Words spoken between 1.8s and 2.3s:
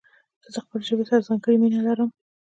لرم.